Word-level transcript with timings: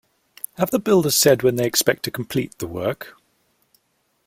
Have 0.57 0.71
the 0.71 0.79
builders 0.79 1.15
said 1.15 1.43
when 1.43 1.57
they 1.57 1.67
expect 1.67 2.01
to 2.01 2.09
complete 2.09 2.57
the 2.57 2.65
work? 2.65 3.17